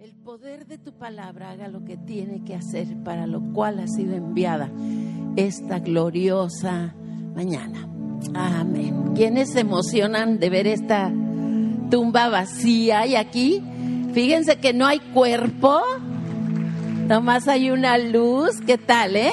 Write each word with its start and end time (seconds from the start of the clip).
el 0.00 0.14
poder 0.14 0.66
de 0.66 0.78
tu 0.78 0.94
palabra 0.94 1.50
haga 1.50 1.68
lo 1.68 1.84
que 1.84 1.98
tiene 1.98 2.42
que 2.42 2.54
hacer 2.54 2.86
para 3.04 3.26
lo 3.26 3.52
cual 3.52 3.80
ha 3.80 3.86
sido 3.86 4.14
enviada 4.14 4.70
esta 5.36 5.78
gloriosa 5.78 6.94
mañana. 7.34 7.86
Amén. 8.32 9.12
¿Quiénes 9.14 9.50
se 9.50 9.60
emocionan 9.60 10.38
de 10.38 10.48
ver 10.48 10.66
esta 10.66 11.12
tumba 11.90 12.30
vacía? 12.30 13.06
Y 13.06 13.14
aquí, 13.14 13.62
fíjense 14.14 14.56
que 14.56 14.72
no 14.72 14.86
hay 14.86 15.00
cuerpo, 15.00 15.82
nomás 17.06 17.46
hay 17.46 17.70
una 17.70 17.98
luz. 17.98 18.58
¿Qué 18.66 18.78
tal, 18.78 19.16
eh? 19.16 19.32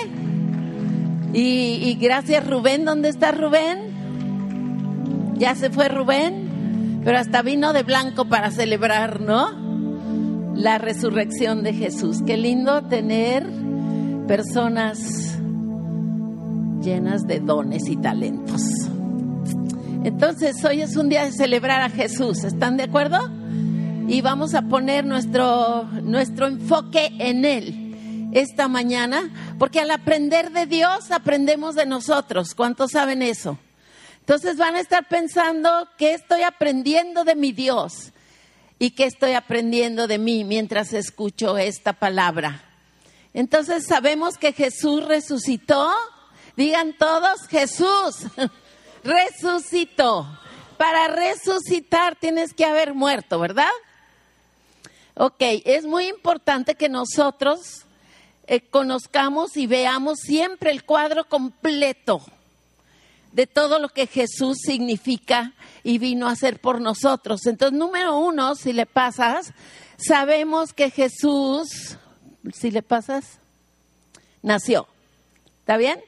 Y, 1.31 1.79
y 1.81 1.95
gracias 1.95 2.45
Rubén, 2.45 2.83
¿dónde 2.83 3.07
está 3.07 3.31
Rubén? 3.31 3.93
Ya 5.37 5.55
se 5.55 5.69
fue 5.69 5.87
Rubén, 5.87 6.99
pero 7.05 7.19
hasta 7.19 7.41
vino 7.41 7.71
de 7.71 7.83
blanco 7.83 8.25
para 8.25 8.51
celebrar, 8.51 9.21
¿no? 9.21 9.66
La 10.57 10.79
resurrección 10.79 11.61
de 11.61 11.71
Jesús. 11.71 12.17
Qué 12.25 12.35
lindo 12.35 12.81
tener 12.81 13.47
personas 14.27 15.37
llenas 16.81 17.27
de 17.27 17.39
dones 17.39 17.87
y 17.87 17.95
talentos. 17.95 18.63
Entonces, 20.03 20.65
hoy 20.65 20.81
es 20.81 20.95
un 20.95 21.09
día 21.09 21.25
de 21.25 21.31
celebrar 21.31 21.81
a 21.81 21.89
Jesús, 21.89 22.43
¿están 22.43 22.75
de 22.75 22.85
acuerdo? 22.85 23.29
Y 24.07 24.21
vamos 24.21 24.55
a 24.55 24.63
poner 24.63 25.05
nuestro, 25.05 25.83
nuestro 26.01 26.47
enfoque 26.47 27.11
en 27.19 27.45
Él 27.45 28.31
esta 28.33 28.67
mañana, 28.67 29.29
porque 29.59 29.79
al 29.79 29.91
aprender 29.91 30.51
de 30.51 30.65
Dios 30.65 31.11
aprendemos 31.11 31.75
de 31.75 31.85
nosotros. 31.85 32.55
¿Cuántos 32.55 32.93
saben 32.93 33.21
eso? 33.21 33.59
Entonces 34.21 34.57
van 34.57 34.73
a 34.73 34.79
estar 34.79 35.07
pensando 35.07 35.69
que 35.99 36.15
estoy 36.15 36.41
aprendiendo 36.41 37.25
de 37.25 37.35
mi 37.35 37.51
Dios 37.51 38.11
y 38.79 38.91
qué 38.91 39.05
estoy 39.05 39.33
aprendiendo 39.33 40.07
de 40.07 40.17
mí 40.17 40.43
mientras 40.43 40.93
escucho 40.93 41.57
esta 41.57 41.93
palabra. 41.93 42.63
Entonces 43.33 43.85
sabemos 43.85 44.37
que 44.37 44.53
Jesús 44.53 45.05
resucitó. 45.05 45.91
Digan 46.55 46.95
todos, 46.97 47.47
Jesús 47.49 48.25
resucitó. 49.03 50.27
Para 50.77 51.07
resucitar 51.07 52.15
tienes 52.15 52.53
que 52.53 52.65
haber 52.65 52.93
muerto, 52.93 53.39
¿verdad? 53.39 53.69
Ok, 55.15 55.41
es 55.65 55.85
muy 55.85 56.07
importante 56.07 56.75
que 56.75 56.89
nosotros 56.89 57.85
eh, 58.45 58.61
conozcamos 58.61 59.57
y 59.57 59.65
veamos 59.65 60.19
siempre 60.19 60.69
el 60.69 60.83
cuadro 60.83 61.27
completo 61.27 62.21
de 63.37 63.45
todo 63.45 63.77
lo 63.77 63.89
que 63.89 64.07
Jesús 64.07 64.57
significa 64.65 65.53
y 65.83 65.99
vino 65.99 66.27
a 66.27 66.31
hacer 66.31 66.59
por 66.59 66.81
nosotros. 66.81 67.45
Entonces, 67.45 67.77
número 67.77 68.17
uno, 68.17 68.55
si 68.55 68.73
le 68.73 68.87
pasas, 68.87 69.53
sabemos 69.95 70.73
que 70.73 70.89
Jesús, 70.89 71.97
si 72.51 72.71
le 72.71 72.81
pasas, 72.81 73.37
nació. 74.41 74.87
¿Está 75.59 75.77
bien? 75.77 75.99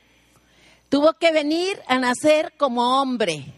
Tuvo 0.90 1.14
que 1.14 1.32
venir 1.32 1.80
a 1.86 2.00
nacer 2.00 2.54
como 2.58 3.00
hombre. 3.00 3.54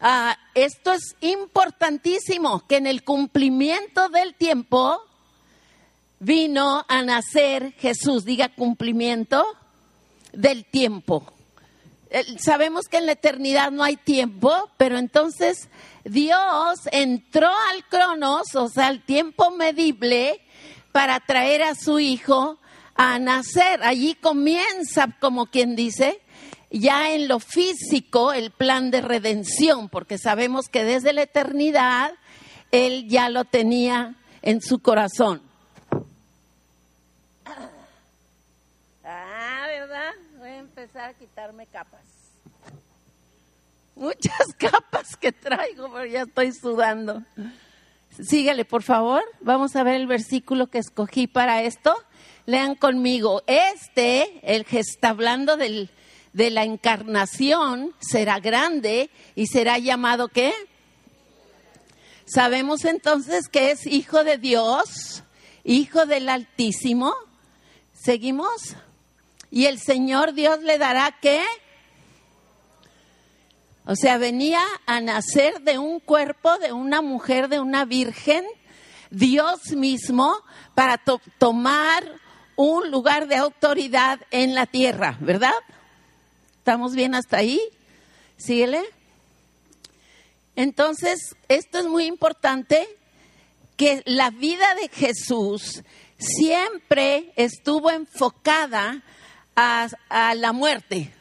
Ah, 0.00 0.38
esto 0.54 0.94
es 0.94 1.14
importantísimo, 1.20 2.66
que 2.66 2.78
en 2.78 2.86
el 2.86 3.04
cumplimiento 3.04 4.08
del 4.08 4.34
tiempo 4.34 4.98
vino 6.20 6.86
a 6.88 7.02
nacer 7.02 7.72
Jesús. 7.72 8.24
Diga 8.24 8.48
cumplimiento 8.48 9.44
del 10.32 10.64
tiempo 10.64 11.34
sabemos 12.38 12.86
que 12.86 12.98
en 12.98 13.06
la 13.06 13.12
eternidad 13.12 13.70
no 13.70 13.82
hay 13.82 13.96
tiempo, 13.96 14.70
pero 14.76 14.98
entonces 14.98 15.68
Dios 16.04 16.80
entró 16.90 17.48
al 17.48 17.84
cronos, 17.88 18.54
o 18.54 18.68
sea, 18.68 18.88
al 18.88 19.02
tiempo 19.02 19.50
medible, 19.50 20.40
para 20.92 21.20
traer 21.20 21.62
a 21.62 21.74
su 21.74 21.98
hijo 21.98 22.58
a 22.94 23.18
nacer. 23.18 23.82
Allí 23.82 24.14
comienza, 24.14 25.08
como 25.20 25.46
quien 25.46 25.76
dice, 25.76 26.20
ya 26.70 27.10
en 27.10 27.28
lo 27.28 27.38
físico 27.38 28.32
el 28.32 28.50
plan 28.50 28.90
de 28.90 29.00
redención, 29.00 29.88
porque 29.88 30.18
sabemos 30.18 30.68
que 30.68 30.84
desde 30.84 31.12
la 31.12 31.22
eternidad 31.22 32.12
Él 32.70 33.08
ya 33.08 33.28
lo 33.28 33.44
tenía 33.44 34.14
en 34.42 34.60
su 34.60 34.80
corazón. 34.80 35.42
Ah, 39.04 39.66
¿verdad? 39.68 40.12
Voy 40.38 40.50
a 40.50 40.58
empezar 40.82 41.10
a 41.10 41.14
quitarme 41.14 41.66
capas 41.66 42.22
muchas 43.94 44.54
capas 44.58 45.16
que 45.16 45.32
traigo, 45.32 45.92
pero 45.92 46.06
ya 46.06 46.22
estoy 46.22 46.52
sudando. 46.52 47.22
Síguele, 48.20 48.64
por 48.64 48.82
favor. 48.82 49.22
Vamos 49.40 49.76
a 49.76 49.82
ver 49.82 49.94
el 49.94 50.06
versículo 50.06 50.66
que 50.66 50.78
escogí 50.78 51.26
para 51.26 51.62
esto. 51.62 51.94
Lean 52.46 52.74
conmigo. 52.74 53.42
Este, 53.46 54.40
el 54.42 54.64
que 54.64 54.80
está 54.80 55.10
hablando 55.10 55.56
del, 55.56 55.90
de 56.32 56.50
la 56.50 56.64
encarnación, 56.64 57.94
será 58.00 58.40
grande 58.40 59.10
y 59.34 59.46
será 59.46 59.78
llamado 59.78 60.28
¿qué? 60.28 60.52
Sabemos 62.24 62.84
entonces 62.84 63.48
que 63.48 63.70
es 63.70 63.86
hijo 63.86 64.24
de 64.24 64.38
Dios, 64.38 65.22
hijo 65.64 66.06
del 66.06 66.28
Altísimo. 66.28 67.14
¿Seguimos? 67.94 68.76
Y 69.52 69.66
el 69.66 69.78
Señor 69.78 70.32
Dios 70.32 70.62
le 70.62 70.78
dará 70.78 71.14
¿qué? 71.20 71.44
O 73.84 73.94
sea, 73.94 74.16
venía 74.16 74.62
a 74.86 75.02
nacer 75.02 75.60
de 75.60 75.76
un 75.76 76.00
cuerpo, 76.00 76.56
de 76.56 76.72
una 76.72 77.02
mujer, 77.02 77.48
de 77.48 77.60
una 77.60 77.84
virgen, 77.84 78.46
Dios 79.10 79.72
mismo, 79.72 80.34
para 80.74 80.98
tomar 81.38 82.02
un 82.56 82.90
lugar 82.90 83.28
de 83.28 83.36
autoridad 83.36 84.20
en 84.30 84.54
la 84.54 84.64
tierra, 84.64 85.18
¿verdad? 85.20 85.52
¿Estamos 86.56 86.94
bien 86.94 87.14
hasta 87.14 87.36
ahí? 87.36 87.60
Síguele. 88.38 88.82
Entonces, 90.56 91.36
esto 91.48 91.78
es 91.78 91.84
muy 91.84 92.06
importante, 92.06 92.88
que 93.76 94.02
la 94.06 94.30
vida 94.30 94.74
de 94.76 94.88
Jesús 94.88 95.82
siempre 96.16 97.34
estuvo 97.36 97.90
enfocada 97.90 99.02
a, 99.56 100.34
la 100.34 100.52
muerte. 100.52 101.12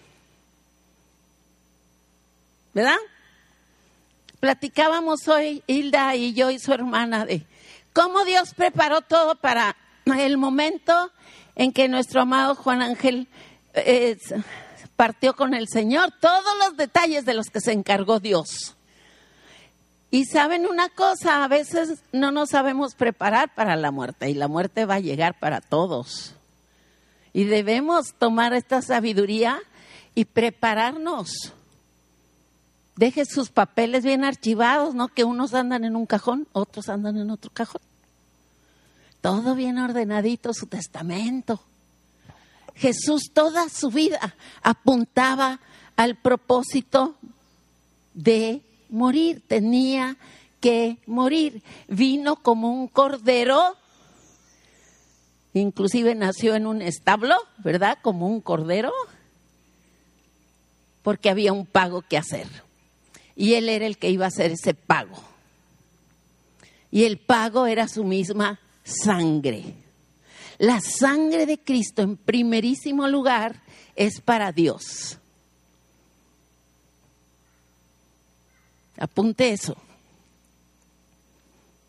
¿verdad? 2.73 2.97
Platicábamos 4.39 5.27
hoy, 5.27 5.63
Hilda 5.67 6.15
y 6.15 6.33
yo 6.33 6.49
y 6.49 6.59
su 6.59 6.73
hermana, 6.73 7.25
de 7.25 7.45
cómo 7.93 8.23
Dios 8.23 8.53
preparó 8.55 9.01
todo 9.01 9.35
para 9.35 9.75
el 10.05 10.37
momento 10.37 11.11
en 11.55 11.73
que 11.73 11.87
nuestro 11.87 12.21
amado 12.21 12.55
Juan 12.55 12.81
Ángel 12.81 13.27
eh, 13.73 14.17
partió 14.95 15.35
con 15.35 15.53
el 15.53 15.67
Señor, 15.67 16.13
todos 16.19 16.57
los 16.59 16.77
detalles 16.77 17.25
de 17.25 17.33
los 17.33 17.47
que 17.47 17.61
se 17.61 17.71
encargó 17.71 18.19
Dios. 18.19 18.75
Y 20.09 20.25
saben 20.25 20.65
una 20.65 20.89
cosa, 20.89 21.43
a 21.43 21.47
veces 21.47 22.03
no 22.11 22.31
nos 22.31 22.49
sabemos 22.49 22.95
preparar 22.95 23.53
para 23.53 23.77
la 23.77 23.91
muerte 23.91 24.29
y 24.29 24.33
la 24.33 24.49
muerte 24.49 24.85
va 24.85 24.95
a 24.95 24.99
llegar 24.99 25.39
para 25.39 25.61
todos. 25.61 26.35
Y 27.33 27.45
debemos 27.45 28.13
tomar 28.17 28.53
esta 28.53 28.81
sabiduría 28.81 29.59
y 30.15 30.25
prepararnos 30.25 31.53
deje 33.01 33.25
sus 33.25 33.49
papeles 33.49 34.03
bien 34.03 34.23
archivados, 34.23 34.93
¿no? 34.93 35.07
Que 35.07 35.23
unos 35.23 35.55
andan 35.55 35.85
en 35.85 35.95
un 35.95 36.05
cajón, 36.05 36.47
otros 36.51 36.87
andan 36.87 37.17
en 37.17 37.31
otro 37.31 37.49
cajón. 37.51 37.81
Todo 39.21 39.55
bien 39.55 39.79
ordenadito, 39.79 40.53
su 40.53 40.67
testamento. 40.67 41.59
Jesús 42.75 43.31
toda 43.33 43.69
su 43.69 43.89
vida 43.89 44.35
apuntaba 44.61 45.59
al 45.95 46.15
propósito 46.15 47.15
de 48.13 48.61
morir, 48.89 49.41
tenía 49.47 50.15
que 50.59 50.99
morir. 51.07 51.63
Vino 51.87 52.35
como 52.35 52.71
un 52.71 52.87
cordero, 52.87 53.77
inclusive 55.53 56.15
nació 56.15 56.55
en 56.55 56.67
un 56.67 56.81
establo, 56.81 57.35
¿verdad? 57.57 57.97
Como 58.01 58.27
un 58.27 58.41
cordero, 58.41 58.91
porque 61.03 61.29
había 61.29 61.53
un 61.53 61.65
pago 61.65 62.01
que 62.01 62.17
hacer 62.17 62.47
y 63.35 63.55
él 63.55 63.69
era 63.69 63.85
el 63.85 63.97
que 63.97 64.09
iba 64.09 64.25
a 64.25 64.27
hacer 64.27 64.51
ese 64.51 64.73
pago. 64.73 65.21
Y 66.91 67.05
el 67.05 67.17
pago 67.17 67.65
era 67.65 67.87
su 67.87 68.03
misma 68.03 68.59
sangre. 68.83 69.73
La 70.57 70.79
sangre 70.79 71.45
de 71.45 71.57
Cristo 71.57 72.01
en 72.01 72.17
primerísimo 72.17 73.07
lugar 73.07 73.63
es 73.95 74.21
para 74.21 74.51
Dios. 74.51 75.17
Apunte 78.97 79.51
eso. 79.51 79.75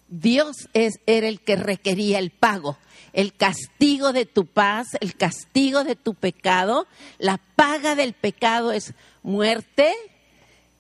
Dios 0.09 0.69
es, 0.73 0.95
era 1.05 1.29
el 1.29 1.41
que 1.41 1.57
requería 1.57 2.19
el 2.19 2.31
pago, 2.31 2.79
el 3.13 3.35
castigo 3.35 4.13
de 4.13 4.27
tu 4.27 4.47
paz, 4.47 4.89
el 5.01 5.17
castigo 5.17 5.85
de 5.85 5.97
tu 5.97 6.15
pecado. 6.15 6.87
La 7.19 7.39
paga 7.57 7.95
del 7.95 8.15
pecado 8.15 8.73
es 8.73 8.95
muerte, 9.23 9.95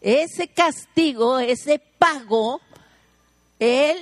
ese 0.00 0.48
castigo, 0.48 1.38
ese 1.38 1.78
pago, 1.78 2.60
Él 3.58 3.98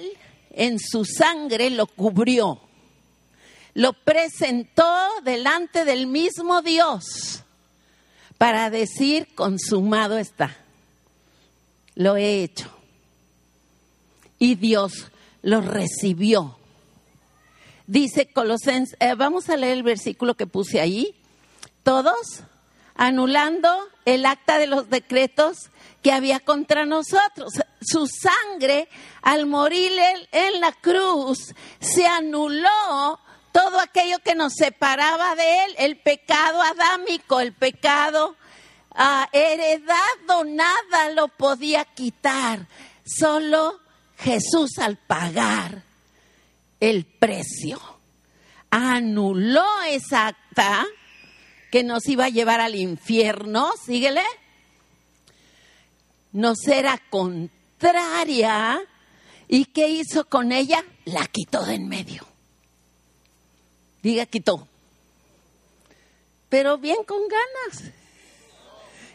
en 0.52 0.78
su 0.78 1.04
sangre 1.04 1.70
lo 1.70 1.86
cubrió. 1.86 2.60
Lo 3.74 3.92
presentó 3.92 5.08
delante 5.24 5.84
del 5.84 6.06
mismo 6.06 6.62
Dios 6.62 7.42
para 8.38 8.70
decir, 8.70 9.28
consumado 9.34 10.18
está. 10.18 10.56
Lo 11.94 12.16
he 12.16 12.42
hecho. 12.42 12.70
Y 14.38 14.54
Dios 14.54 15.08
lo 15.42 15.60
recibió. 15.60 16.59
Dice 17.90 18.26
Colosenses, 18.26 18.96
eh, 19.00 19.16
vamos 19.16 19.48
a 19.48 19.56
leer 19.56 19.72
el 19.78 19.82
versículo 19.82 20.36
que 20.36 20.46
puse 20.46 20.80
ahí. 20.80 21.12
Todos 21.82 22.44
anulando 22.94 23.68
el 24.04 24.26
acta 24.26 24.58
de 24.58 24.68
los 24.68 24.88
decretos 24.90 25.70
que 26.00 26.12
había 26.12 26.38
contra 26.38 26.86
nosotros. 26.86 27.52
Su 27.80 28.06
sangre, 28.06 28.88
al 29.22 29.46
morir 29.46 29.90
en 30.30 30.60
la 30.60 30.70
cruz, 30.70 31.52
se 31.80 32.06
anuló 32.06 33.18
todo 33.50 33.80
aquello 33.80 34.20
que 34.20 34.36
nos 34.36 34.52
separaba 34.54 35.34
de 35.34 35.64
él, 35.64 35.74
el 35.78 35.96
pecado 35.96 36.62
adámico, 36.62 37.40
el 37.40 37.52
pecado 37.54 38.36
ah, 38.92 39.28
heredado, 39.32 40.44
nada 40.44 41.10
lo 41.16 41.26
podía 41.26 41.84
quitar. 41.86 42.68
Solo 43.04 43.80
Jesús 44.16 44.78
al 44.78 44.96
pagar 44.96 45.89
el 46.80 47.04
precio 47.04 47.80
anuló 48.70 49.64
esa 49.88 50.28
acta 50.28 50.86
que 51.70 51.84
nos 51.84 52.08
iba 52.08 52.24
a 52.24 52.30
llevar 52.30 52.60
al 52.60 52.74
infierno, 52.74 53.70
síguele, 53.84 54.22
nos 56.32 56.66
era 56.66 57.00
contraria 57.10 58.80
y 59.48 59.66
¿qué 59.66 59.88
hizo 59.88 60.24
con 60.24 60.52
ella? 60.52 60.84
La 61.04 61.26
quitó 61.26 61.64
de 61.64 61.74
en 61.74 61.88
medio. 61.88 62.26
Diga, 64.02 64.26
quitó. 64.26 64.66
Pero 66.48 66.78
bien 66.78 67.04
con 67.04 67.20
ganas. 67.28 67.92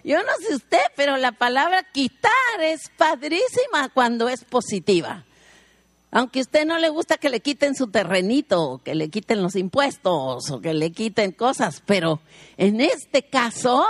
Yo 0.04 0.22
no 0.24 0.32
sé 0.40 0.56
usted, 0.56 0.82
pero 0.96 1.18
la 1.18 1.32
palabra 1.32 1.84
quitar 1.92 2.32
es 2.62 2.90
padrísima 2.96 3.90
cuando 3.94 4.30
es 4.30 4.44
positiva. 4.44 5.26
Aunque 6.16 6.40
a 6.40 6.44
usted 6.44 6.66
no 6.66 6.78
le 6.78 6.88
gusta 6.88 7.18
que 7.18 7.28
le 7.28 7.42
quiten 7.42 7.76
su 7.76 7.88
terrenito, 7.88 8.80
que 8.86 8.96
le 8.96 9.10
quiten 9.10 9.44
los 9.44 9.58
impuestos 9.58 10.50
o 10.50 10.62
que 10.62 10.74
le 10.74 10.94
quiten 10.94 11.34
cosas, 11.34 11.84
pero 11.86 12.22
en 12.56 12.80
este 12.80 13.24
caso, 13.24 13.86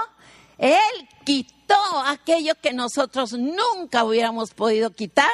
Él 0.57 0.79
quitó 1.23 1.75
aquello 2.07 2.55
que 2.59 2.73
nosotros 2.73 3.33
nunca 3.33 4.03
hubiéramos 4.03 4.55
podido 4.55 4.89
quitar, 4.89 5.29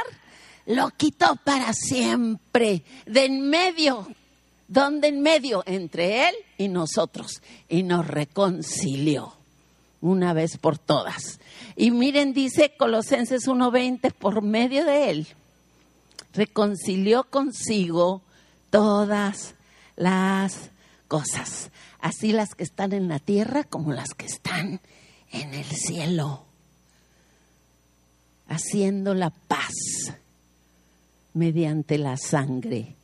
lo 0.65 0.89
quitó 0.89 1.37
para 1.45 1.71
siempre, 1.71 2.83
de 3.05 3.23
en 3.23 3.49
medio, 3.49 4.05
donde 4.67 5.07
en 5.07 5.21
medio, 5.21 5.63
entre 5.65 6.27
Él 6.27 6.35
y 6.57 6.67
nosotros, 6.67 7.41
y 7.69 7.83
nos 7.83 8.05
reconcilió 8.05 9.33
una 10.01 10.33
vez 10.33 10.57
por 10.57 10.77
todas. 10.77 11.39
Y 11.77 11.91
miren, 11.91 12.33
dice 12.33 12.75
Colosenses 12.77 13.47
1.20, 13.47 14.11
por 14.11 14.41
medio 14.41 14.83
de 14.83 15.09
Él 15.09 15.27
reconcilió 16.33 17.23
consigo 17.25 18.21
todas 18.69 19.55
las 19.95 20.69
cosas, 21.07 21.71
así 21.99 22.31
las 22.31 22.55
que 22.55 22.63
están 22.63 22.93
en 22.93 23.07
la 23.07 23.19
tierra 23.19 23.63
como 23.63 23.91
las 23.91 24.13
que 24.13 24.25
están 24.25 24.79
en 25.31 25.53
el 25.53 25.65
cielo, 25.65 26.45
haciendo 28.47 29.13
la 29.13 29.29
paz 29.29 29.73
mediante 31.33 31.97
la 31.97 32.17
sangre 32.17 32.95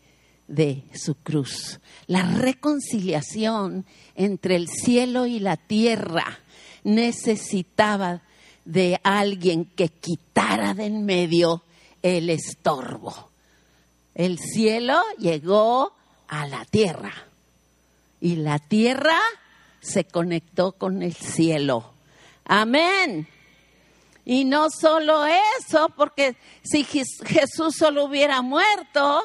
de 0.47 0.83
su 0.93 1.15
cruz. 1.15 1.79
La 2.07 2.23
reconciliación 2.23 3.85
entre 4.15 4.55
el 4.55 4.67
cielo 4.69 5.25
y 5.25 5.39
la 5.39 5.57
tierra 5.57 6.39
necesitaba 6.83 8.21
de 8.63 8.99
alguien 9.03 9.65
que 9.65 9.89
quitara 9.89 10.73
de 10.73 10.85
en 10.85 11.05
medio 11.05 11.63
el 12.01 12.29
estorbo. 12.29 13.31
El 14.15 14.39
cielo 14.39 15.01
llegó 15.17 15.93
a 16.27 16.47
la 16.47 16.65
tierra 16.65 17.13
y 18.19 18.37
la 18.37 18.59
tierra 18.59 19.19
se 19.79 20.05
conectó 20.05 20.73
con 20.73 21.03
el 21.03 21.13
cielo. 21.13 21.93
Amén. 22.45 23.27
Y 24.25 24.43
no 24.43 24.69
solo 24.69 25.25
eso, 25.59 25.89
porque 25.95 26.35
si 26.63 26.83
Jesús 26.83 27.75
solo 27.77 28.05
hubiera 28.05 28.41
muerto, 28.41 29.23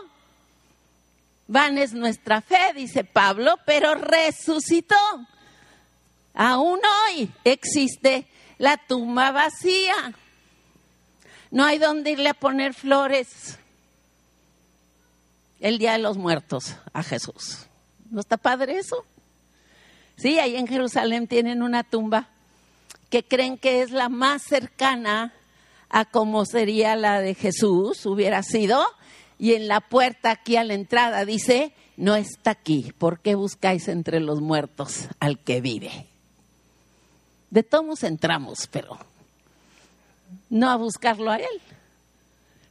van 1.48 1.78
es 1.78 1.92
nuestra 1.92 2.40
fe, 2.40 2.72
dice 2.74 3.02
Pablo, 3.02 3.56
pero 3.66 3.94
resucitó. 3.94 4.96
Aún 6.34 6.80
hoy 7.08 7.30
existe 7.44 8.26
la 8.58 8.76
tumba 8.76 9.32
vacía. 9.32 10.14
No 11.52 11.66
hay 11.66 11.78
donde 11.78 12.12
irle 12.12 12.30
a 12.30 12.34
poner 12.34 12.72
flores 12.72 13.58
el 15.60 15.78
Día 15.78 15.92
de 15.92 15.98
los 15.98 16.16
Muertos 16.16 16.76
a 16.94 17.02
Jesús. 17.02 17.66
¿No 18.10 18.20
está 18.20 18.38
padre 18.38 18.78
eso? 18.78 19.04
Sí, 20.16 20.38
ahí 20.38 20.56
en 20.56 20.66
Jerusalén 20.66 21.28
tienen 21.28 21.62
una 21.62 21.84
tumba 21.84 22.30
que 23.10 23.22
creen 23.22 23.58
que 23.58 23.82
es 23.82 23.90
la 23.90 24.08
más 24.08 24.42
cercana 24.42 25.34
a 25.90 26.06
como 26.06 26.46
sería 26.46 26.96
la 26.96 27.20
de 27.20 27.34
Jesús, 27.34 28.06
hubiera 28.06 28.42
sido, 28.42 28.82
y 29.38 29.52
en 29.52 29.68
la 29.68 29.82
puerta 29.82 30.30
aquí 30.30 30.56
a 30.56 30.64
la 30.64 30.72
entrada 30.72 31.26
dice, 31.26 31.74
no 31.98 32.16
está 32.16 32.52
aquí, 32.52 32.94
¿por 32.96 33.20
qué 33.20 33.34
buscáis 33.34 33.88
entre 33.88 34.20
los 34.20 34.40
muertos 34.40 35.08
al 35.20 35.38
que 35.38 35.60
vive? 35.60 36.06
De 37.50 37.62
todos 37.62 38.04
entramos, 38.04 38.68
pero 38.70 38.98
no 40.50 40.70
a 40.70 40.76
buscarlo 40.76 41.30
a 41.30 41.36
Él, 41.36 41.60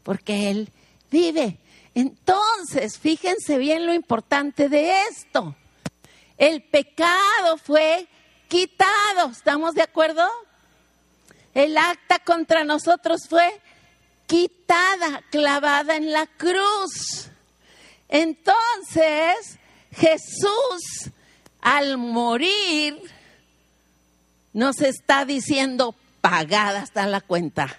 porque 0.04 0.50
Él 0.50 0.70
vive. 1.10 1.58
Entonces, 1.94 2.98
fíjense 2.98 3.58
bien 3.58 3.86
lo 3.86 3.94
importante 3.94 4.70
de 4.70 4.94
esto. 5.10 5.56
El 6.38 6.64
pecado 6.64 7.58
fue 7.58 8.08
quitado, 8.48 9.30
¿estamos 9.32 9.74
de 9.76 9.84
acuerdo? 9.84 10.28
El 11.54 11.78
acta 11.78 12.20
contra 12.20 12.64
nosotros 12.64 13.22
fue 13.30 13.62
quitada, 14.26 15.22
clavada 15.30 15.98
en 15.98 16.12
la 16.12 16.26
cruz. 16.26 17.30
Entonces, 18.08 19.60
Jesús, 19.92 21.12
al 21.60 21.98
morir, 21.98 23.02
nos 24.54 24.82
está 24.82 25.26
diciendo, 25.26 25.96
pagada 26.22 26.84
está 26.84 27.06
la 27.08 27.22
cuenta. 27.22 27.76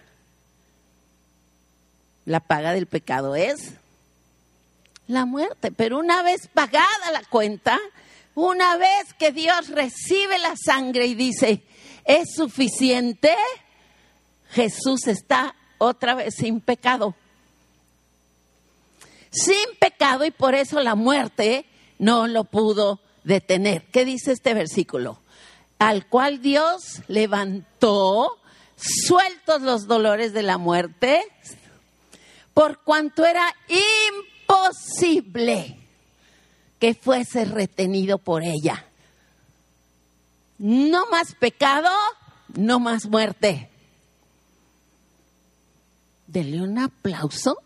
La 2.24 2.40
paga 2.40 2.72
del 2.72 2.86
pecado 2.86 3.34
es 3.34 3.72
la 5.08 5.24
muerte, 5.24 5.72
pero 5.72 5.98
una 5.98 6.22
vez 6.22 6.48
pagada 6.48 7.10
la 7.12 7.22
cuenta, 7.24 7.78
una 8.34 8.76
vez 8.76 9.14
que 9.18 9.32
Dios 9.32 9.68
recibe 9.68 10.38
la 10.38 10.54
sangre 10.56 11.06
y 11.06 11.14
dice, 11.14 11.62
es 12.04 12.34
suficiente, 12.34 13.34
Jesús 14.50 15.06
está 15.06 15.54
otra 15.78 16.14
vez 16.14 16.34
sin 16.36 16.60
pecado. 16.60 17.14
Sin 19.30 19.76
pecado 19.80 20.24
y 20.24 20.30
por 20.30 20.54
eso 20.54 20.80
la 20.80 20.94
muerte 20.94 21.64
no 21.98 22.26
lo 22.26 22.44
pudo 22.44 23.00
detener. 23.24 23.84
¿Qué 23.86 24.04
dice 24.04 24.32
este 24.32 24.54
versículo? 24.54 25.21
Al 25.88 26.06
cual 26.06 26.40
Dios 26.40 27.02
levantó, 27.08 28.38
sueltos 28.76 29.62
los 29.62 29.88
dolores 29.88 30.32
de 30.32 30.44
la 30.44 30.56
muerte, 30.56 31.22
por 32.54 32.82
cuanto 32.84 33.24
era 33.24 33.44
imposible 34.46 35.78
que 36.78 36.94
fuese 36.94 37.44
retenido 37.44 38.18
por 38.18 38.44
ella. 38.44 38.86
No 40.58 41.06
más 41.06 41.34
pecado, 41.34 41.90
no 42.54 42.78
más 42.78 43.06
muerte. 43.06 43.68
Dele 46.28 46.62
un 46.62 46.78
aplauso 46.78 47.58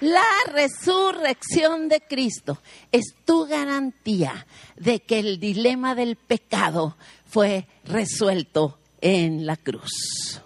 La 0.00 0.24
resurrección 0.46 1.88
de 1.88 2.00
Cristo 2.00 2.58
es 2.92 3.14
tu 3.24 3.46
garantía 3.46 4.46
de 4.76 5.00
que 5.00 5.18
el 5.18 5.40
dilema 5.40 5.96
del 5.96 6.14
pecado 6.14 6.96
fue 7.26 7.66
resuelto 7.84 8.78
en 9.00 9.44
la 9.44 9.56
cruz. 9.56 10.40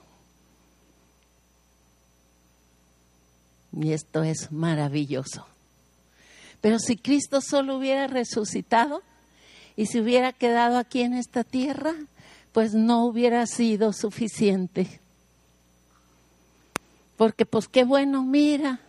Y 3.79 3.93
esto 3.93 4.23
es 4.23 4.51
maravilloso. 4.53 5.47
Pero 6.63 6.79
si 6.79 6.97
Cristo 6.97 7.41
solo 7.41 7.77
hubiera 7.77 8.07
resucitado 8.07 9.03
y 9.77 9.87
se 9.87 10.01
hubiera 10.01 10.33
quedado 10.33 10.79
aquí 10.79 11.03
en 11.03 11.15
esta 11.15 11.45
tierra, 11.45 11.95
pues 12.53 12.73
no 12.73 13.05
hubiera 13.05 13.47
sido 13.47 13.93
suficiente. 13.93 15.01
Porque 17.17 17.45
pues 17.45 17.69
qué 17.69 17.85
bueno, 17.85 18.23
mira, 18.25 18.81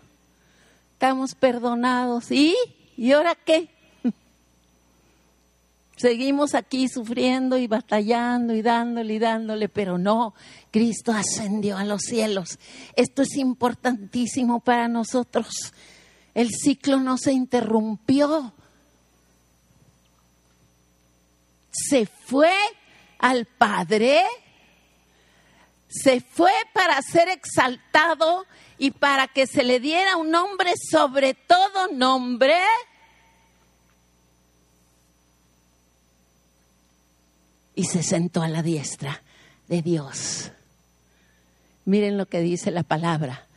estamos 1.03 1.35
perdonados. 1.35 2.31
¿Y? 2.31 2.55
¿Y 2.95 3.11
ahora 3.11 3.35
qué? 3.35 3.67
Seguimos 5.97 6.55
aquí 6.55 6.87
sufriendo 6.87 7.57
y 7.57 7.67
batallando 7.67 8.53
y 8.53 8.61
dándole 8.61 9.15
y 9.15 9.19
dándole, 9.19 9.67
pero 9.67 9.97
no, 9.97 10.33
Cristo 10.71 11.11
ascendió 11.11 11.75
a 11.75 11.83
los 11.83 12.03
cielos. 12.03 12.57
Esto 12.95 13.23
es 13.23 13.35
importantísimo 13.35 14.61
para 14.61 14.87
nosotros. 14.87 15.73
El 16.33 16.51
ciclo 16.51 17.01
no 17.01 17.17
se 17.17 17.33
interrumpió. 17.33 18.53
Se 21.69 22.05
fue 22.05 22.55
al 23.19 23.45
Padre, 23.45 24.23
se 25.89 26.21
fue 26.21 26.53
para 26.73 27.01
ser 27.01 27.27
exaltado 27.27 28.45
y 28.77 28.91
para 28.91 29.27
que 29.27 29.47
se 29.47 29.63
le 29.63 29.79
diera 29.79 30.17
un 30.17 30.31
nombre 30.31 30.73
sobre 30.91 31.33
todo 31.33 31.87
nombre 31.91 32.55
y 37.75 37.85
se 37.85 38.03
sentó 38.03 38.41
a 38.41 38.47
la 38.47 38.61
diestra 38.61 39.21
de 39.67 39.81
Dios. 39.81 40.51
Miren 41.85 42.17
lo 42.17 42.25
que 42.27 42.41
dice 42.41 42.71
la 42.71 42.83
palabra. 42.83 43.47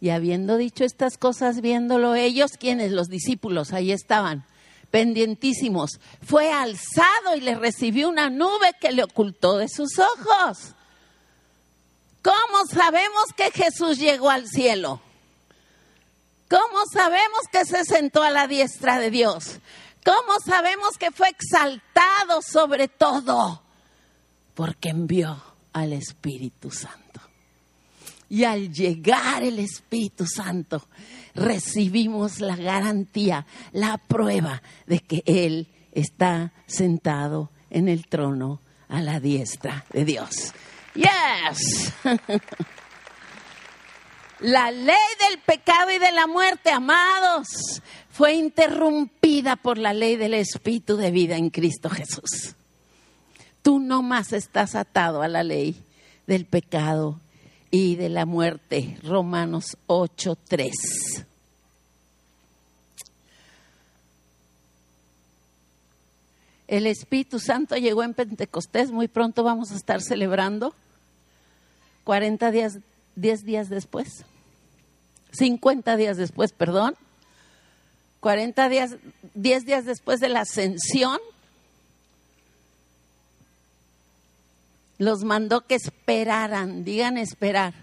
Y 0.00 0.10
habiendo 0.10 0.56
dicho 0.56 0.84
estas 0.84 1.16
cosas, 1.16 1.60
viéndolo 1.60 2.14
ellos, 2.14 2.52
quienes, 2.58 2.92
los 2.92 3.08
discípulos, 3.08 3.72
ahí 3.72 3.92
estaban, 3.92 4.44
pendientísimos, 4.90 6.00
fue 6.22 6.52
alzado 6.52 7.36
y 7.36 7.40
le 7.40 7.54
recibió 7.54 8.08
una 8.08 8.28
nube 8.28 8.72
que 8.80 8.92
le 8.92 9.02
ocultó 9.02 9.56
de 9.56 9.68
sus 9.68 9.98
ojos. 9.98 10.74
¿Cómo 12.26 12.66
sabemos 12.66 13.24
que 13.36 13.52
Jesús 13.52 13.98
llegó 13.98 14.30
al 14.30 14.48
cielo? 14.48 15.00
¿Cómo 16.50 16.84
sabemos 16.92 17.40
que 17.52 17.64
se 17.64 17.84
sentó 17.84 18.22
a 18.24 18.30
la 18.30 18.48
diestra 18.48 18.98
de 18.98 19.10
Dios? 19.10 19.60
¿Cómo 20.04 20.38
sabemos 20.44 20.98
que 20.98 21.12
fue 21.12 21.28
exaltado 21.28 22.42
sobre 22.42 22.88
todo? 22.88 23.62
porque 24.56 24.88
envió 24.88 25.40
al 25.74 25.92
Espíritu 25.92 26.70
Santo. 26.70 27.20
Y 28.28 28.42
al 28.42 28.72
llegar 28.72 29.44
el 29.44 29.60
Espíritu 29.60 30.26
Santo, 30.26 30.88
recibimos 31.34 32.40
la 32.40 32.56
garantía, 32.56 33.46
la 33.72 33.98
prueba 33.98 34.62
de 34.86 34.98
que 34.98 35.22
Él 35.26 35.68
está 35.92 36.52
sentado 36.66 37.50
en 37.70 37.88
el 37.88 38.06
trono 38.06 38.60
a 38.88 39.02
la 39.02 39.20
diestra 39.20 39.84
de 39.92 40.04
Dios. 40.06 40.52
Yes. 40.96 41.92
La 44.40 44.70
ley 44.70 44.96
del 45.28 45.38
pecado 45.40 45.90
y 45.90 45.98
de 45.98 46.12
la 46.12 46.26
muerte, 46.26 46.70
amados, 46.70 47.80
fue 48.10 48.34
interrumpida 48.34 49.56
por 49.56 49.78
la 49.78 49.94
ley 49.94 50.16
del 50.16 50.34
Espíritu 50.34 50.98
de 50.98 51.10
vida 51.10 51.36
en 51.36 51.48
Cristo 51.48 51.88
Jesús. 51.88 52.54
Tú 53.62 53.78
no 53.78 54.02
más 54.02 54.34
estás 54.34 54.74
atado 54.74 55.22
a 55.22 55.28
la 55.28 55.42
ley 55.42 55.82
del 56.26 56.44
pecado 56.44 57.18
y 57.70 57.96
de 57.96 58.10
la 58.10 58.26
muerte. 58.26 58.98
Romanos 59.02 59.78
8:3. 59.86 61.24
El 66.68 66.86
Espíritu 66.86 67.38
Santo 67.38 67.76
llegó 67.76 68.02
en 68.02 68.12
Pentecostés, 68.12 68.90
muy 68.90 69.08
pronto 69.08 69.42
vamos 69.44 69.70
a 69.70 69.76
estar 69.76 70.02
celebrando. 70.02 70.74
40 72.06 72.52
días, 72.52 72.78
10 73.16 73.44
días 73.44 73.68
después. 73.68 74.24
50 75.32 75.96
días 75.96 76.16
después, 76.16 76.52
perdón. 76.52 76.94
40 78.20 78.68
días, 78.68 78.96
10 79.34 79.66
días 79.66 79.84
después 79.84 80.20
de 80.20 80.28
la 80.28 80.42
ascensión 80.42 81.18
los 84.98 85.24
mandó 85.24 85.66
que 85.66 85.74
esperaran, 85.74 86.84
digan 86.84 87.18
esperar. 87.18 87.74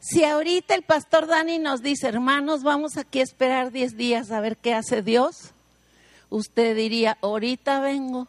Si 0.00 0.24
ahorita 0.24 0.74
el 0.74 0.82
pastor 0.82 1.26
Dani 1.26 1.58
nos 1.58 1.82
dice, 1.82 2.08
hermanos, 2.08 2.62
vamos 2.62 2.96
aquí 2.96 3.20
a 3.20 3.24
esperar 3.24 3.70
10 3.70 3.98
días 3.98 4.30
a 4.30 4.40
ver 4.40 4.56
qué 4.56 4.72
hace 4.72 5.02
Dios, 5.02 5.52
usted 6.30 6.74
diría, 6.74 7.18
ahorita 7.20 7.80
vengo. 7.80 8.28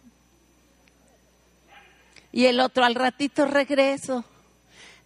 Y 2.34 2.48
el 2.48 2.60
otro, 2.60 2.84
al 2.84 2.96
ratito 2.96 3.46
regreso. 3.46 4.26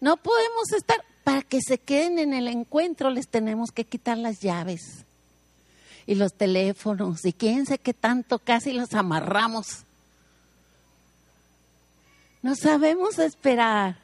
No 0.01 0.17
podemos 0.17 0.74
estar, 0.75 1.01
para 1.24 1.41
que 1.41 1.62
se 1.62 1.77
queden 1.77 2.20
en 2.20 2.34
el 2.34 2.50
encuentro 2.50 3.10
les 3.10 3.29
tenemos 3.29 3.72
que 3.72 3.86
quitar 3.86 4.17
las 4.17 4.41
llaves 4.41 5.05
y 6.05 6.15
los 6.15 6.34
teléfonos 6.34 7.24
y 7.25 7.31
quién 7.31 7.65
sé 7.65 7.77
qué 7.77 7.93
tanto, 7.93 8.39
casi 8.39 8.74
los 8.74 8.93
amarramos 8.93 9.86
no 12.41 12.55
sabemos 12.55 13.20
esperar. 13.20 13.98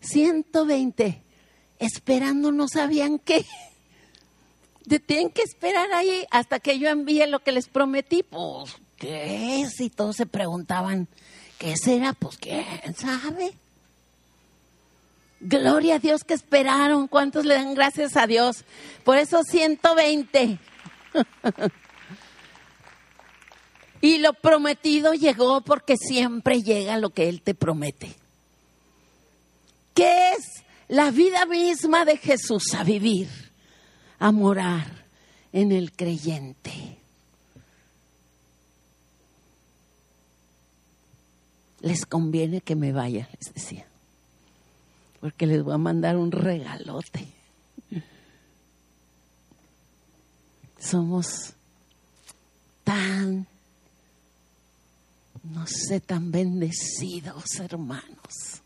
120 0.00 1.22
esperando 1.78 2.50
no 2.52 2.68
sabían 2.68 3.18
qué. 3.18 3.44
Tienen 5.06 5.30
que 5.30 5.42
esperar 5.42 5.92
ahí 5.92 6.24
hasta 6.30 6.60
que 6.60 6.78
yo 6.78 6.88
envíe 6.88 7.26
lo 7.26 7.40
que 7.40 7.52
les 7.52 7.68
prometí. 7.68 8.22
Pues, 8.22 8.76
¿qué 8.96 9.60
es? 9.60 9.78
Y 9.80 9.90
todos 9.90 10.16
se 10.16 10.24
preguntaban, 10.24 11.08
¿qué 11.58 11.76
será? 11.76 12.12
Pues, 12.12 12.36
¿quién 12.38 12.94
sabe? 12.96 13.52
Gloria 15.40 15.96
a 15.96 15.98
Dios 15.98 16.24
que 16.24 16.34
esperaron. 16.34 17.08
¿Cuántos 17.08 17.44
le 17.44 17.54
dan 17.54 17.74
gracias 17.74 18.16
a 18.16 18.26
Dios? 18.26 18.64
Por 19.04 19.18
eso 19.18 19.42
120. 19.42 20.58
Y 24.00 24.18
lo 24.18 24.32
prometido 24.32 25.12
llegó 25.14 25.60
porque 25.60 25.96
siempre 25.96 26.62
llega 26.62 26.98
lo 26.98 27.10
que 27.10 27.28
Él 27.28 27.42
te 27.42 27.54
promete. 27.54 28.14
¿Qué 29.94 30.32
es 30.32 30.62
la 30.86 31.10
vida 31.10 31.46
misma 31.46 32.04
de 32.04 32.16
Jesús 32.16 32.62
a 32.76 32.84
vivir, 32.84 33.28
a 34.20 34.30
morar 34.30 35.04
en 35.52 35.72
el 35.72 35.90
creyente? 35.92 36.97
Les 41.80 42.06
conviene 42.06 42.60
que 42.60 42.74
me 42.74 42.92
vaya, 42.92 43.28
les 43.38 43.54
decía, 43.54 43.86
porque 45.20 45.46
les 45.46 45.62
voy 45.62 45.74
a 45.74 45.78
mandar 45.78 46.16
un 46.16 46.32
regalote. 46.32 47.28
Somos 50.78 51.52
tan 52.84 53.46
no 55.50 55.66
sé, 55.66 56.00
tan 56.00 56.30
bendecidos, 56.30 57.44
hermanos. 57.58 58.60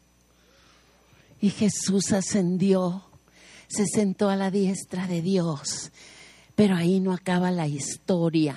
Y 1.41 1.51
Jesús 1.51 2.13
ascendió, 2.13 3.05
se 3.69 3.87
sentó 3.87 4.29
a 4.29 4.37
la 4.37 4.51
diestra 4.51 5.07
de 5.07 5.23
Dios, 5.23 5.91
pero 6.55 6.77
ahí 6.77 7.01
no 7.01 7.13
acaba 7.13 7.51
la 7.51 7.67
historia. 7.67 8.57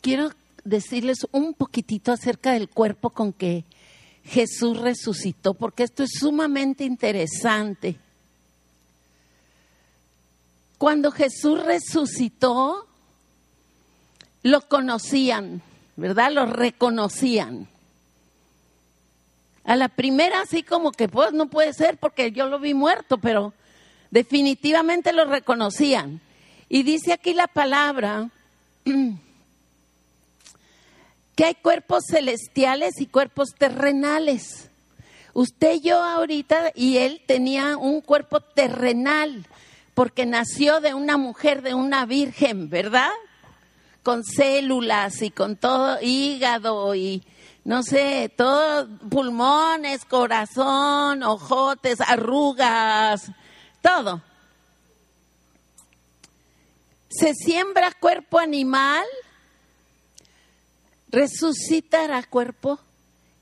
Quiero 0.00 0.32
decirles 0.68 1.26
un 1.32 1.54
poquitito 1.54 2.12
acerca 2.12 2.52
del 2.52 2.68
cuerpo 2.68 3.10
con 3.10 3.32
que 3.32 3.64
Jesús 4.24 4.78
resucitó, 4.78 5.54
porque 5.54 5.84
esto 5.84 6.02
es 6.02 6.10
sumamente 6.18 6.84
interesante. 6.84 7.96
Cuando 10.76 11.10
Jesús 11.10 11.64
resucitó, 11.64 12.86
lo 14.42 14.68
conocían, 14.68 15.62
¿verdad? 15.96 16.30
Lo 16.32 16.46
reconocían. 16.46 17.68
A 19.64 19.76
la 19.76 19.88
primera 19.88 20.42
así 20.42 20.62
como 20.62 20.92
que 20.92 21.08
pues 21.08 21.32
no 21.32 21.46
puede 21.46 21.72
ser 21.72 21.98
porque 21.98 22.32
yo 22.32 22.46
lo 22.46 22.58
vi 22.58 22.74
muerto, 22.74 23.18
pero 23.18 23.52
definitivamente 24.10 25.12
lo 25.12 25.24
reconocían. 25.24 26.20
Y 26.68 26.82
dice 26.82 27.12
aquí 27.12 27.34
la 27.34 27.48
palabra 27.48 28.30
que 31.38 31.44
hay 31.44 31.54
cuerpos 31.54 32.02
celestiales 32.10 33.00
y 33.00 33.06
cuerpos 33.06 33.50
terrenales. 33.56 34.70
Usted 35.34 35.80
yo 35.80 36.02
ahorita 36.02 36.72
y 36.74 36.96
él 36.96 37.22
tenía 37.28 37.76
un 37.76 38.00
cuerpo 38.00 38.40
terrenal 38.40 39.46
porque 39.94 40.26
nació 40.26 40.80
de 40.80 40.94
una 40.94 41.16
mujer, 41.16 41.62
de 41.62 41.74
una 41.74 42.06
virgen, 42.06 42.68
¿verdad? 42.68 43.12
con 44.02 44.24
células 44.24 45.22
y 45.22 45.30
con 45.30 45.54
todo 45.54 45.98
hígado 46.02 46.96
y 46.96 47.22
no 47.62 47.84
sé, 47.84 48.32
todo 48.36 48.88
pulmones, 49.08 50.04
corazón, 50.06 51.22
ojotes, 51.22 52.00
arrugas, 52.00 53.30
todo. 53.80 54.22
Se 57.08 57.32
siembra 57.32 57.92
cuerpo 57.92 58.40
animal, 58.40 59.04
resucitará 61.10 62.22
cuerpo 62.22 62.78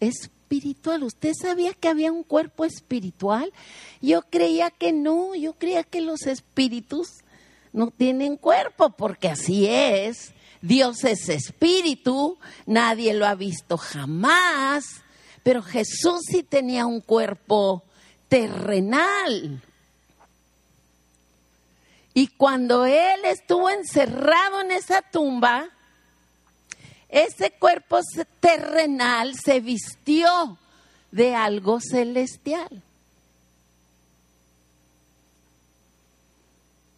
espiritual. 0.01 1.03
¿Usted 1.03 1.33
sabía 1.41 1.73
que 1.75 1.89
había 1.89 2.13
un 2.13 2.23
cuerpo 2.23 2.65
espiritual? 2.65 3.53
Yo 4.01 4.23
creía 4.23 4.71
que 4.71 4.93
no, 4.93 5.35
yo 5.35 5.55
creía 5.55 5.83
que 5.83 6.01
los 6.01 6.23
espíritus 6.23 7.09
no 7.73 7.91
tienen 7.91 8.37
cuerpo, 8.37 8.91
porque 8.91 9.29
así 9.29 9.67
es. 9.67 10.33
Dios 10.63 11.05
es 11.05 11.29
espíritu, 11.29 12.39
nadie 12.65 13.13
lo 13.15 13.27
ha 13.27 13.35
visto 13.35 13.77
jamás, 13.77 14.85
pero 15.43 15.63
Jesús 15.63 16.23
sí 16.27 16.43
tenía 16.43 16.87
un 16.87 17.01
cuerpo 17.01 17.85
terrenal. 18.29 19.63
Y 22.15 22.29
cuando 22.29 22.87
él 22.87 23.21
estuvo 23.27 23.69
encerrado 23.69 24.63
en 24.63 24.73
esa 24.73 25.03
tumba, 25.03 25.69
ese 27.09 27.53
cuerpo 27.53 28.01
terrenal 28.41 29.35
se 29.37 29.61
vistió 29.61 30.59
de 31.11 31.35
algo 31.35 31.81
celestial. 31.81 32.83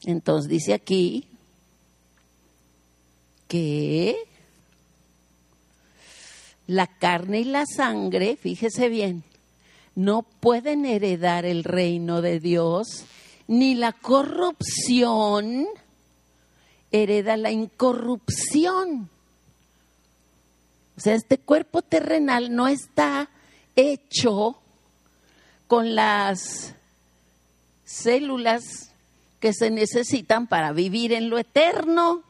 Entonces 0.04 0.48
dice 0.48 0.74
aquí 0.74 1.26
que 3.48 4.16
la 6.66 6.86
carne 6.86 7.40
y 7.40 7.44
la 7.44 7.64
sangre, 7.66 8.36
fíjese 8.36 8.88
bien, 8.88 9.24
no 9.94 10.22
pueden 10.22 10.84
heredar 10.84 11.44
el 11.44 11.64
reino 11.64 12.22
de 12.22 12.40
Dios, 12.40 13.04
ni 13.48 13.74
la 13.74 13.92
corrupción 13.92 15.66
hereda 16.92 17.36
la 17.36 17.50
incorrupción. 17.50 19.10
O 20.98 21.00
sea, 21.00 21.14
este 21.14 21.38
cuerpo 21.38 21.80
terrenal 21.80 22.52
no 22.56 22.66
está 22.66 23.30
hecho 23.76 24.58
con 25.68 25.94
las 25.94 26.74
células 27.84 28.90
que 29.38 29.52
se 29.52 29.70
necesitan 29.70 30.48
para 30.48 30.72
vivir 30.72 31.12
en 31.12 31.30
lo 31.30 31.38
eterno. 31.38 32.24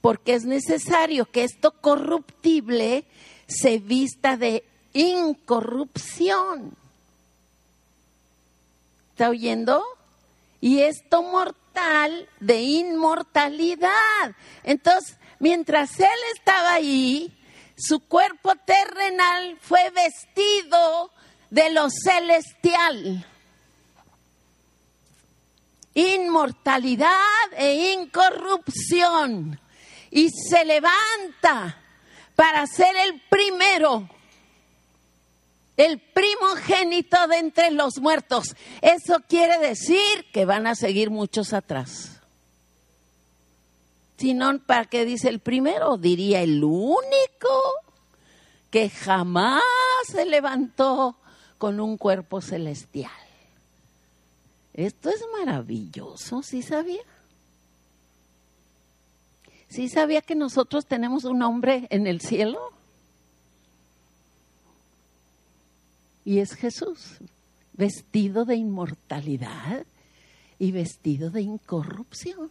Porque 0.00 0.34
es 0.34 0.44
necesario 0.46 1.30
que 1.30 1.44
esto 1.44 1.70
corruptible 1.80 3.04
se 3.46 3.78
vista 3.78 4.36
de 4.36 4.64
incorrupción. 4.94 6.76
¿Está 9.10 9.28
oyendo? 9.28 9.84
Y 10.60 10.80
esto 10.80 11.22
mortal 11.22 12.28
de 12.40 12.62
inmortalidad. 12.62 14.34
Entonces, 14.64 15.15
mientras 15.38 15.98
él 16.00 16.18
estaba 16.34 16.74
ahí, 16.74 17.32
su 17.76 18.00
cuerpo 18.00 18.54
terrenal 18.64 19.58
fue 19.60 19.90
vestido 19.90 21.10
de 21.50 21.70
lo 21.70 21.88
celestial. 21.90 23.26
Inmortalidad 25.94 27.10
e 27.56 27.92
incorrupción. 27.92 29.60
Y 30.10 30.30
se 30.30 30.64
levanta 30.64 31.78
para 32.34 32.66
ser 32.66 32.94
el 32.96 33.20
primero, 33.28 34.08
el 35.76 35.98
primogénito 35.98 37.26
de 37.28 37.38
entre 37.38 37.70
los 37.70 37.98
muertos. 37.98 38.54
Eso 38.80 39.20
quiere 39.28 39.58
decir 39.58 40.26
que 40.32 40.44
van 40.44 40.66
a 40.66 40.74
seguir 40.74 41.10
muchos 41.10 41.52
atrás. 41.52 42.15
Si 44.16 44.32
no, 44.32 44.58
¿para 44.60 44.86
qué 44.86 45.04
dice 45.04 45.28
el 45.28 45.40
primero? 45.40 45.98
Diría 45.98 46.42
el 46.42 46.64
único 46.64 47.62
que 48.70 48.88
jamás 48.88 49.62
se 50.06 50.24
levantó 50.24 51.16
con 51.58 51.80
un 51.80 51.96
cuerpo 51.96 52.40
celestial. 52.40 53.10
Esto 54.72 55.10
es 55.10 55.22
maravilloso, 55.32 56.42
¿sí 56.42 56.62
sabía? 56.62 57.02
¿Sí 59.68 59.88
sabía 59.88 60.22
que 60.22 60.34
nosotros 60.34 60.86
tenemos 60.86 61.24
un 61.24 61.42
hombre 61.42 61.86
en 61.90 62.06
el 62.06 62.20
cielo? 62.20 62.58
Y 66.24 66.40
es 66.40 66.54
Jesús, 66.54 67.18
vestido 67.72 68.44
de 68.44 68.56
inmortalidad 68.56 69.86
y 70.58 70.72
vestido 70.72 71.30
de 71.30 71.42
incorrupción. 71.42 72.50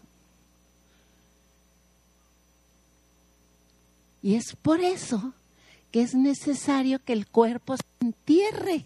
Y 4.25 4.33
es 4.33 4.55
por 4.59 4.81
eso 4.81 5.33
que 5.91 6.01
es 6.01 6.15
necesario 6.15 6.97
que 6.97 7.13
el 7.13 7.27
cuerpo 7.27 7.77
se 7.77 7.83
entierre. 8.01 8.85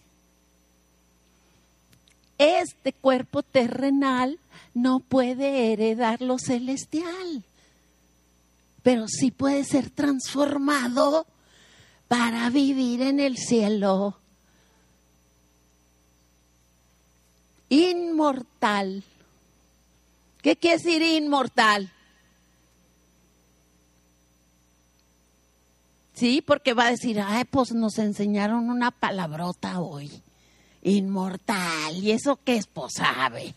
Este 2.37 2.91
cuerpo 2.91 3.41
terrenal 3.41 4.37
no 4.73 4.99
puede 4.99 5.71
heredar 5.71 6.21
lo 6.21 6.39
celestial, 6.39 7.45
pero 8.83 9.07
sí 9.07 9.31
puede 9.31 9.63
ser 9.63 9.89
transformado 9.89 11.25
para 12.09 12.49
vivir 12.49 13.01
en 13.01 13.21
el 13.21 13.37
cielo. 13.37 14.17
Inmortal. 17.69 19.05
¿Qué 20.41 20.57
quiere 20.57 20.79
decir 20.79 21.01
inmortal? 21.01 21.93
Sí, 26.19 26.41
porque 26.41 26.73
va 26.73 26.87
a 26.87 26.91
decir, 26.91 27.21
ay, 27.25 27.45
pues 27.45 27.71
nos 27.71 27.97
enseñaron 27.97 28.69
una 28.69 28.91
palabrota 28.91 29.79
hoy, 29.79 30.11
inmortal, 30.81 31.95
¿y 31.95 32.11
eso 32.11 32.37
qué 32.43 32.57
es? 32.57 32.67
Pues 32.67 32.95
sabe, 32.95 33.55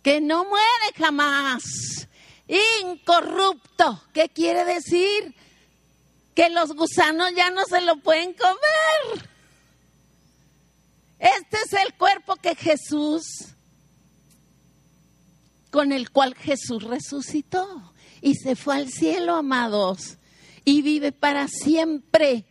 que 0.00 0.20
no 0.20 0.44
muere 0.44 0.94
jamás, 0.96 2.06
incorrupto, 2.46 4.00
¿qué 4.12 4.28
quiere 4.28 4.64
decir? 4.64 5.34
Que 6.36 6.50
los 6.50 6.72
gusanos 6.72 7.32
ya 7.34 7.50
no 7.50 7.64
se 7.64 7.80
lo 7.80 7.96
pueden 7.96 8.32
comer. 8.34 9.28
Este 11.18 11.56
es 11.64 11.72
el 11.84 11.94
cuerpo 11.94 12.36
que 12.36 12.54
Jesús, 12.54 13.24
con 15.72 15.90
el 15.90 16.10
cual 16.12 16.36
Jesús 16.36 16.84
resucitó 16.84 17.92
y 18.20 18.36
se 18.36 18.54
fue 18.54 18.76
al 18.76 18.88
cielo, 18.88 19.34
amados 19.34 20.18
y 20.66 20.82
vive 20.82 21.12
para 21.12 21.48
siempre. 21.48 22.44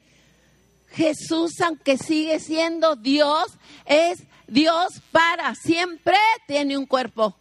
Jesús, 0.87 1.59
aunque 1.61 1.97
sigue 1.97 2.39
siendo 2.39 2.95
Dios, 2.95 3.45
es 3.85 4.23
Dios 4.47 5.01
para 5.11 5.53
siempre. 5.53 6.15
Tiene 6.47 6.77
un 6.77 6.85
cuerpo. 6.85 7.35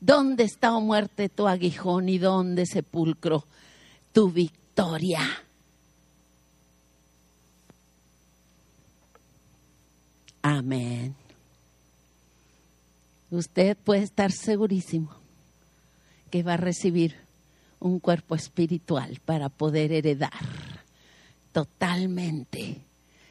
¿Dónde 0.00 0.44
está, 0.44 0.74
o 0.74 0.78
oh 0.78 0.80
muerte, 0.80 1.28
tu 1.28 1.46
aguijón 1.46 2.08
y 2.08 2.18
dónde, 2.18 2.66
sepulcro, 2.66 3.46
tu 4.12 4.30
victoria? 4.30 5.20
Amén. 10.42 11.14
Usted 13.30 13.76
puede 13.76 14.02
estar 14.02 14.32
segurísimo 14.32 15.27
que 16.28 16.42
va 16.42 16.54
a 16.54 16.56
recibir 16.58 17.16
un 17.80 18.00
cuerpo 18.00 18.34
espiritual 18.34 19.20
para 19.24 19.48
poder 19.48 19.92
heredar 19.92 20.32
totalmente 21.52 22.80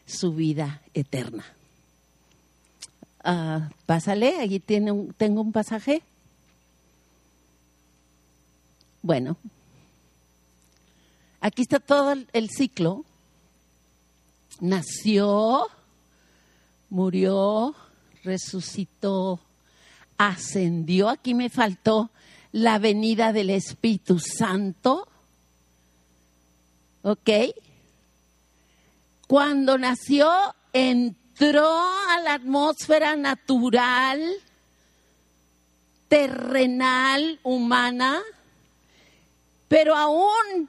su 0.05 0.33
vida 0.33 0.81
eterna. 0.93 1.45
Uh, 3.23 3.69
pásale, 3.85 4.39
allí 4.39 4.59
tiene 4.59 4.91
un, 4.91 5.13
tengo 5.13 5.41
un 5.41 5.51
pasaje. 5.51 6.01
Bueno, 9.01 9.37
aquí 11.41 11.61
está 11.61 11.79
todo 11.79 12.13
el 12.33 12.49
ciclo. 12.49 13.03
Nació, 14.59 15.67
murió, 16.89 17.75
resucitó, 18.23 19.39
ascendió. 20.17 21.09
Aquí 21.09 21.33
me 21.33 21.49
faltó 21.49 22.09
la 22.57 22.79
venida 22.79 23.33
del 23.33 23.51
Espíritu 23.51 24.17
Santo. 24.17 25.07
¿Ok? 27.03 27.29
Cuando 29.27 29.77
nació, 29.77 30.27
entró 30.73 31.69
a 31.69 32.19
la 32.23 32.33
atmósfera 32.33 33.15
natural, 33.15 34.23
terrenal, 36.07 37.39
humana, 37.43 38.23
pero 39.67 39.95
aún 39.95 40.67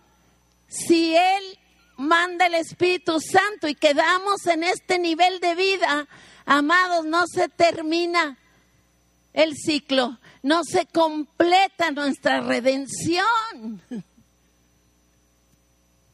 si 0.67 1.17
Él 1.17 1.59
manda 1.97 2.49
el 2.49 2.55
Espíritu 2.55 3.19
Santo 3.19 3.67
y 3.67 3.75
quedamos 3.75 4.47
en 4.47 4.63
este 4.63 4.99
nivel 4.99 5.41
de 5.41 5.55
vida, 5.55 6.07
amados, 6.45 7.07
no 7.07 7.25
se 7.27 7.49
termina 7.49 8.37
el 9.33 9.57
ciclo 9.57 10.19
no 10.43 10.63
se 10.65 10.87
completa 10.87 11.91
nuestra 11.91 12.41
redención. 12.41 13.83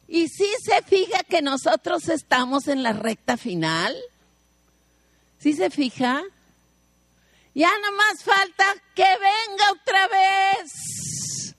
Y 0.08 0.28
si 0.28 0.46
se 0.62 0.82
fija 0.82 1.22
que 1.24 1.42
nosotros 1.42 2.08
estamos 2.08 2.68
en 2.68 2.82
la 2.82 2.92
recta 2.92 3.36
final, 3.36 3.96
si 5.38 5.54
se 5.54 5.70
fija, 5.70 6.22
ya 7.54 7.70
no 7.80 7.96
más 7.96 8.22
falta 8.22 8.64
que 8.94 9.02
venga 9.02 9.72
otra 9.72 10.08
vez. 10.08 11.54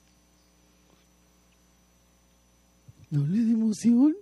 ¿No 3.10 3.24
le 3.26 3.44
da 3.44 3.52
emoción? 3.52 4.16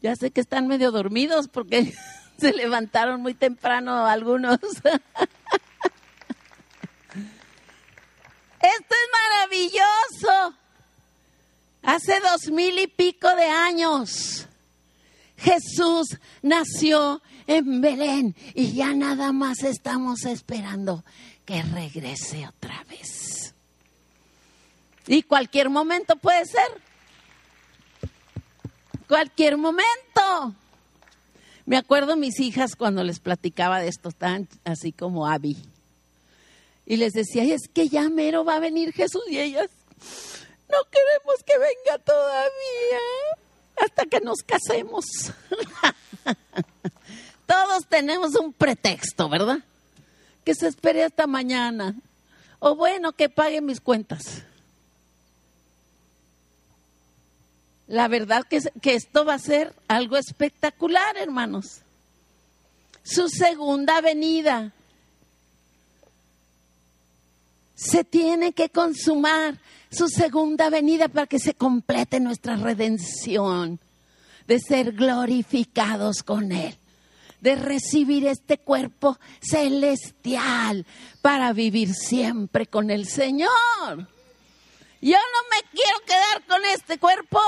Ya 0.00 0.14
sé 0.16 0.30
que 0.30 0.40
están 0.40 0.66
medio 0.66 0.90
dormidos 0.90 1.48
porque 1.48 1.94
se 2.38 2.52
levantaron 2.52 3.22
muy 3.22 3.34
temprano 3.34 4.06
algunos. 4.06 4.58
Esto 8.66 8.94
es 8.94 9.08
maravilloso. 9.50 10.56
Hace 11.82 12.18
dos 12.20 12.50
mil 12.50 12.76
y 12.80 12.88
pico 12.88 13.28
de 13.36 13.44
años, 13.44 14.48
Jesús 15.36 16.18
nació 16.42 17.22
en 17.46 17.80
Belén 17.80 18.34
y 18.54 18.72
ya 18.72 18.92
nada 18.92 19.30
más 19.30 19.62
estamos 19.62 20.24
esperando 20.24 21.04
que 21.44 21.62
regrese 21.62 22.48
otra 22.48 22.82
vez. 22.88 23.54
Y 25.06 25.22
cualquier 25.22 25.70
momento 25.70 26.16
puede 26.16 26.44
ser. 26.46 26.82
Cualquier 29.06 29.56
momento. 29.56 30.56
Me 31.66 31.76
acuerdo 31.76 32.16
mis 32.16 32.40
hijas 32.40 32.74
cuando 32.74 33.04
les 33.04 33.20
platicaba 33.20 33.78
de 33.78 33.88
esto, 33.88 34.10
tan 34.10 34.48
así 34.64 34.90
como 34.90 35.28
Abby. 35.28 35.56
Y 36.86 36.96
les 36.96 37.12
decía, 37.12 37.42
es 37.42 37.62
que 37.72 37.88
ya 37.88 38.08
mero 38.08 38.44
va 38.44 38.54
a 38.54 38.60
venir 38.60 38.92
Jesús. 38.92 39.24
Y 39.28 39.40
ellas, 39.40 39.68
no 40.70 40.78
queremos 40.90 41.42
que 41.44 41.58
venga 41.58 41.98
todavía 42.04 43.00
hasta 43.76 44.06
que 44.06 44.20
nos 44.20 44.38
casemos. 44.46 45.04
Todos 47.46 47.86
tenemos 47.88 48.36
un 48.36 48.52
pretexto, 48.52 49.28
¿verdad? 49.28 49.58
Que 50.44 50.54
se 50.54 50.68
espere 50.68 51.02
hasta 51.02 51.26
mañana. 51.26 51.96
O 52.60 52.76
bueno, 52.76 53.12
que 53.12 53.28
pague 53.28 53.60
mis 53.60 53.80
cuentas. 53.80 54.42
La 57.88 58.06
verdad 58.06 58.44
que, 58.48 58.60
que 58.80 58.94
esto 58.94 59.24
va 59.24 59.34
a 59.34 59.38
ser 59.40 59.74
algo 59.88 60.16
espectacular, 60.16 61.16
hermanos. 61.16 61.80
Su 63.04 63.28
segunda 63.28 64.00
venida 64.00 64.72
se 67.76 68.04
tiene 68.04 68.52
que 68.52 68.70
consumar 68.70 69.58
su 69.90 70.08
segunda 70.08 70.70
venida 70.70 71.08
para 71.08 71.26
que 71.26 71.38
se 71.38 71.54
complete 71.54 72.18
nuestra 72.18 72.56
redención, 72.56 73.78
de 74.46 74.58
ser 74.58 74.92
glorificados 74.92 76.22
con 76.22 76.52
Él, 76.52 76.76
de 77.40 77.54
recibir 77.54 78.26
este 78.26 78.58
cuerpo 78.58 79.18
celestial 79.40 80.86
para 81.20 81.52
vivir 81.52 81.94
siempre 81.94 82.66
con 82.66 82.90
el 82.90 83.06
Señor. 83.06 84.08
Yo 85.02 85.18
no 85.18 85.40
me 85.50 85.70
quiero 85.70 85.98
quedar 86.06 86.46
con 86.48 86.64
este 86.64 86.98
cuerpo. 86.98 87.40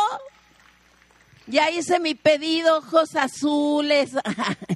Ya 1.46 1.70
hice 1.70 1.98
mi 1.98 2.14
pedido, 2.14 2.78
ojos 2.78 3.16
azules, 3.16 4.10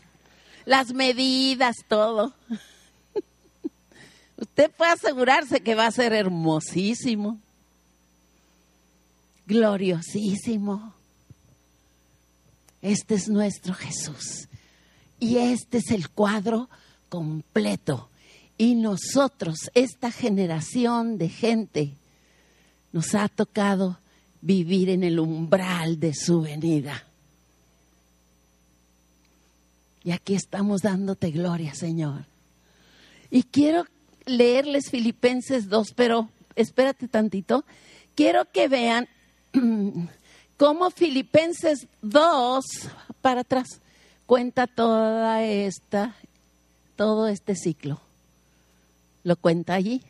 las 0.64 0.94
medidas, 0.94 1.76
todo. 1.86 2.32
Usted 4.42 4.72
puede 4.72 4.90
asegurarse 4.90 5.60
que 5.60 5.76
va 5.76 5.86
a 5.86 5.92
ser 5.92 6.12
hermosísimo, 6.12 7.38
gloriosísimo. 9.46 10.94
Este 12.80 13.14
es 13.14 13.28
nuestro 13.28 13.72
Jesús. 13.72 14.48
Y 15.20 15.36
este 15.36 15.78
es 15.78 15.92
el 15.92 16.10
cuadro 16.10 16.68
completo. 17.08 18.08
Y 18.58 18.74
nosotros, 18.74 19.70
esta 19.74 20.10
generación 20.10 21.18
de 21.18 21.28
gente, 21.28 21.92
nos 22.90 23.14
ha 23.14 23.28
tocado 23.28 24.00
vivir 24.40 24.90
en 24.90 25.04
el 25.04 25.20
umbral 25.20 26.00
de 26.00 26.14
su 26.14 26.42
venida. 26.42 27.04
Y 30.02 30.10
aquí 30.10 30.34
estamos 30.34 30.82
dándote 30.82 31.30
gloria, 31.30 31.76
Señor. 31.76 32.24
Y 33.30 33.44
quiero 33.44 33.86
leerles 34.26 34.90
Filipenses 34.90 35.68
2, 35.68 35.92
pero 35.94 36.28
espérate 36.56 37.08
tantito. 37.08 37.64
Quiero 38.14 38.50
que 38.50 38.68
vean 38.68 39.08
cómo 40.56 40.90
Filipenses 40.90 41.86
2, 42.02 42.64
para 43.20 43.40
atrás, 43.42 43.80
cuenta 44.26 44.66
toda 44.66 45.42
esta, 45.44 46.14
todo 46.96 47.28
este 47.28 47.54
ciclo. 47.56 48.00
Lo 49.24 49.36
cuenta 49.36 49.74
allí. 49.74 50.02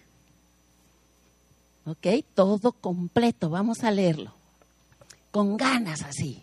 ¿Ok? 1.84 2.06
Todo 2.34 2.72
completo. 2.72 3.50
Vamos 3.50 3.82
a 3.82 3.90
leerlo. 3.90 4.32
Con 5.30 5.56
ganas 5.56 6.02
así. 6.02 6.42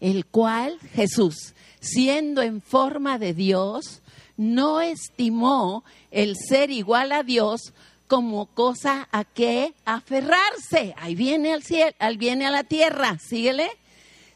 El 0.00 0.26
cual 0.26 0.78
Jesús, 0.92 1.54
siendo 1.80 2.42
en 2.42 2.60
forma 2.60 3.18
de 3.18 3.34
Dios, 3.34 4.00
no 4.38 4.80
estimó 4.80 5.84
el 6.10 6.36
ser 6.36 6.70
igual 6.70 7.12
a 7.12 7.22
Dios 7.22 7.74
como 8.06 8.46
cosa 8.46 9.08
a 9.12 9.24
que 9.24 9.74
aferrarse. 9.84 10.94
Ahí 10.96 11.14
viene 11.14 11.52
al 11.52 11.62
cielo, 11.62 11.92
ahí 11.98 12.16
viene 12.16 12.46
a 12.46 12.50
la 12.50 12.64
tierra, 12.64 13.18
síguele. 13.18 13.68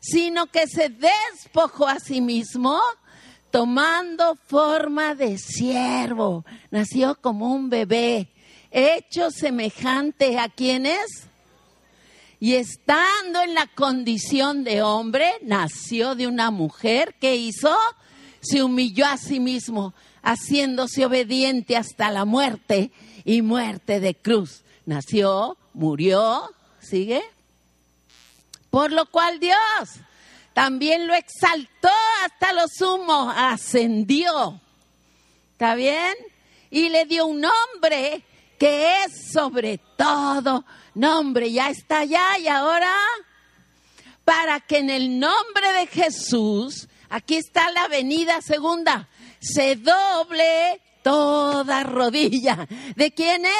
Sino 0.00 0.48
que 0.48 0.66
se 0.66 0.90
despojó 0.90 1.86
a 1.86 2.00
sí 2.00 2.20
mismo 2.20 2.80
tomando 3.52 4.36
forma 4.46 5.14
de 5.14 5.38
siervo. 5.38 6.44
Nació 6.70 7.14
como 7.14 7.54
un 7.54 7.70
bebé, 7.70 8.28
hecho 8.72 9.30
semejante 9.30 10.38
a 10.38 10.48
quienes. 10.48 11.28
Y 12.40 12.54
estando 12.56 13.40
en 13.40 13.54
la 13.54 13.68
condición 13.68 14.64
de 14.64 14.82
hombre, 14.82 15.30
nació 15.42 16.16
de 16.16 16.26
una 16.26 16.50
mujer 16.50 17.14
que 17.20 17.36
hizo 17.36 17.72
se 18.42 18.62
humilló 18.62 19.06
a 19.06 19.16
sí 19.16 19.40
mismo, 19.40 19.94
haciéndose 20.22 21.06
obediente 21.06 21.76
hasta 21.76 22.10
la 22.10 22.24
muerte 22.24 22.90
y 23.24 23.40
muerte 23.40 24.00
de 24.00 24.14
cruz. 24.14 24.64
Nació, 24.84 25.56
murió, 25.72 26.50
¿sigue? 26.80 27.22
Por 28.70 28.90
lo 28.90 29.06
cual 29.06 29.38
Dios 29.38 29.56
también 30.54 31.06
lo 31.06 31.14
exaltó 31.14 31.88
hasta 32.24 32.52
lo 32.52 32.64
sumo, 32.68 33.30
ascendió. 33.30 34.60
¿Está 35.52 35.74
bien? 35.74 36.14
Y 36.70 36.88
le 36.88 37.04
dio 37.04 37.26
un 37.26 37.40
nombre 37.40 38.24
que 38.58 39.04
es 39.04 39.32
sobre 39.32 39.78
todo 39.96 40.64
nombre. 40.94 41.52
Ya 41.52 41.70
está 41.70 42.00
allá 42.00 42.38
y 42.38 42.48
ahora 42.48 42.92
para 44.24 44.60
que 44.60 44.78
en 44.78 44.90
el 44.90 45.18
nombre 45.18 45.72
de 45.74 45.86
Jesús 45.86 46.88
Aquí 47.12 47.36
está 47.36 47.70
la 47.72 47.88
venida 47.88 48.40
segunda. 48.40 49.06
Se 49.38 49.76
doble 49.76 50.80
toda 51.02 51.82
rodilla. 51.82 52.66
¿De 52.96 53.12
quiénes? 53.12 53.52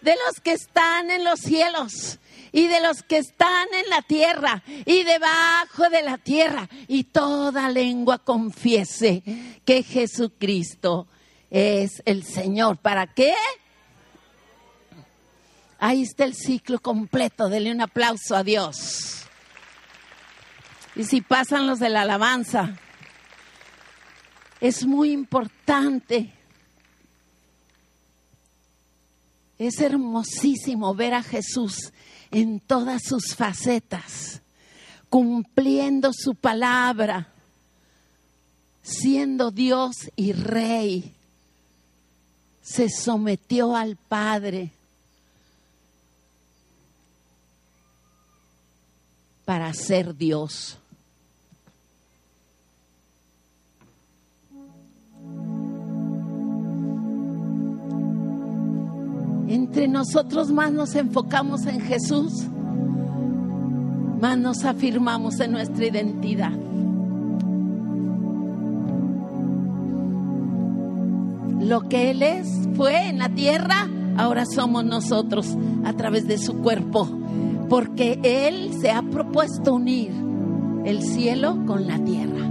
De 0.00 0.16
los 0.24 0.40
que 0.42 0.52
están 0.52 1.10
en 1.10 1.22
los 1.22 1.38
cielos 1.40 2.18
y 2.50 2.66
de 2.66 2.80
los 2.80 3.02
que 3.02 3.18
están 3.18 3.66
en 3.74 3.90
la 3.90 4.00
tierra 4.00 4.62
y 4.86 5.02
debajo 5.02 5.90
de 5.90 6.02
la 6.02 6.16
tierra. 6.16 6.66
Y 6.88 7.04
toda 7.04 7.68
lengua 7.68 8.20
confiese 8.20 9.22
que 9.66 9.82
Jesucristo 9.82 11.06
es 11.50 12.02
el 12.06 12.24
Señor. 12.24 12.78
¿Para 12.78 13.12
qué? 13.12 13.34
Ahí 15.78 16.04
está 16.04 16.24
el 16.24 16.34
ciclo 16.34 16.80
completo. 16.80 17.50
Dele 17.50 17.70
un 17.70 17.82
aplauso 17.82 18.34
a 18.34 18.42
Dios. 18.42 19.26
Y 20.96 21.04
si 21.04 21.20
pasan 21.20 21.66
los 21.66 21.80
de 21.80 21.90
la 21.90 22.00
alabanza, 22.00 22.78
es 24.64 24.86
muy 24.86 25.12
importante. 25.12 26.32
Es 29.58 29.78
hermosísimo 29.78 30.94
ver 30.94 31.12
a 31.12 31.22
Jesús 31.22 31.92
en 32.30 32.60
todas 32.60 33.02
sus 33.04 33.34
facetas, 33.34 34.40
cumpliendo 35.10 36.12
su 36.14 36.34
palabra, 36.34 37.28
siendo 38.82 39.50
Dios 39.50 40.10
y 40.16 40.32
Rey. 40.32 41.12
Se 42.62 42.88
sometió 42.88 43.76
al 43.76 43.96
Padre 43.96 44.70
para 49.44 49.74
ser 49.74 50.16
Dios. 50.16 50.78
Entre 59.48 59.88
nosotros 59.88 60.50
más 60.50 60.72
nos 60.72 60.94
enfocamos 60.94 61.66
en 61.66 61.80
Jesús, 61.80 62.46
más 64.20 64.38
nos 64.38 64.64
afirmamos 64.64 65.38
en 65.40 65.52
nuestra 65.52 65.86
identidad. 65.86 66.52
Lo 71.60 71.88
que 71.88 72.10
Él 72.10 72.22
es, 72.22 72.48
fue 72.76 73.08
en 73.08 73.18
la 73.18 73.28
tierra, 73.28 73.88
ahora 74.16 74.44
somos 74.46 74.84
nosotros 74.84 75.56
a 75.84 75.92
través 75.94 76.26
de 76.26 76.38
su 76.38 76.58
cuerpo, 76.58 77.08
porque 77.68 78.18
Él 78.22 78.70
se 78.80 78.90
ha 78.90 79.02
propuesto 79.02 79.74
unir 79.74 80.12
el 80.84 81.02
cielo 81.02 81.64
con 81.66 81.86
la 81.86 81.98
tierra. 81.98 82.50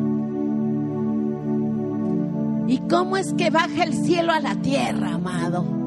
¿Y 2.67 2.77
cómo 2.89 3.17
es 3.17 3.33
que 3.33 3.49
baja 3.49 3.83
el 3.83 3.93
cielo 3.93 4.31
a 4.31 4.39
la 4.39 4.55
tierra, 4.55 5.13
amado? 5.13 5.82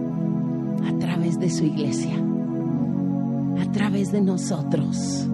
A 0.84 0.98
través 0.98 1.38
de 1.38 1.50
su 1.50 1.64
iglesia, 1.64 2.14
a 3.60 3.72
través 3.72 4.12
de 4.12 4.20
nosotros. 4.20 5.28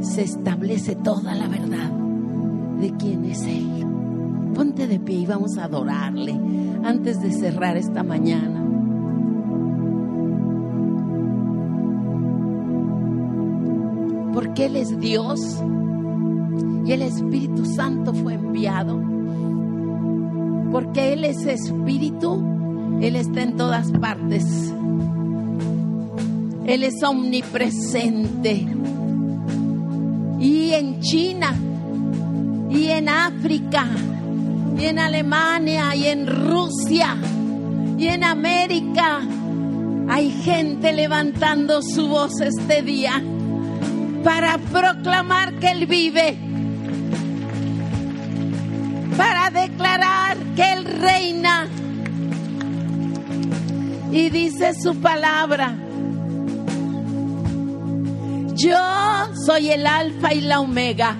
Se 0.00 0.22
establece 0.22 0.96
toda 0.96 1.34
la 1.34 1.48
verdad 1.48 1.90
de 2.80 2.92
quién 2.96 3.24
es 3.24 3.42
Él. 3.44 3.86
Ponte 4.54 4.86
de 4.86 4.98
pie 4.98 5.18
y 5.18 5.26
vamos 5.26 5.58
a 5.58 5.64
adorarle 5.64 6.38
antes 6.82 7.20
de 7.20 7.32
cerrar 7.32 7.76
esta 7.76 8.02
mañana. 8.02 8.64
Porque 14.32 14.66
Él 14.66 14.76
es 14.76 14.98
Dios 14.98 15.62
y 16.84 16.92
el 16.92 17.02
Espíritu 17.02 17.64
Santo 17.64 18.14
fue 18.14 18.34
enviado. 18.34 18.98
Porque 20.70 21.12
Él 21.12 21.24
es 21.24 21.44
Espíritu, 21.44 22.42
Él 23.00 23.16
está 23.16 23.42
en 23.42 23.56
todas 23.56 23.90
partes. 23.92 24.44
Él 26.66 26.82
es 26.82 27.02
omnipresente. 27.02 28.66
Y 30.40 30.72
en 30.72 31.00
China, 31.00 31.54
y 32.70 32.88
en 32.88 33.08
África, 33.08 33.86
y 34.78 34.84
en 34.84 34.98
Alemania, 34.98 35.94
y 35.96 36.06
en 36.06 36.26
Rusia, 36.26 37.16
y 37.96 38.06
en 38.08 38.22
América, 38.22 39.20
hay 40.08 40.30
gente 40.30 40.92
levantando 40.92 41.82
su 41.82 42.08
voz 42.08 42.40
este 42.40 42.82
día 42.82 43.22
para 44.24 44.58
proclamar 44.58 45.54
que 45.54 45.70
Él 45.70 45.86
vive, 45.86 46.38
para 49.16 49.50
declarar 49.50 50.36
que 50.54 50.72
Él 50.72 50.84
reina. 50.84 51.66
Y 54.10 54.30
dice 54.30 54.72
su 54.74 54.96
palabra, 54.96 55.76
yo 58.54 58.74
soy 59.46 59.70
el 59.70 59.86
alfa 59.86 60.34
y 60.34 60.40
la 60.40 60.58
omega, 60.60 61.16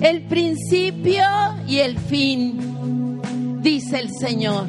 el 0.00 0.22
principio 0.22 1.24
y 1.66 1.78
el 1.78 1.98
fin, 1.98 3.20
dice 3.62 3.98
el 3.98 4.14
Señor. 4.14 4.68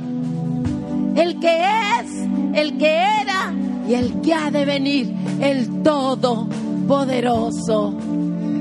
El 1.16 1.40
que 1.40 1.66
es, 1.66 2.10
el 2.54 2.78
que 2.78 2.92
era 2.92 3.54
y 3.88 3.94
el 3.96 4.22
que 4.22 4.34
ha 4.34 4.50
de 4.50 4.64
venir, 4.66 5.14
el 5.42 5.84
todopoderoso 5.84 7.94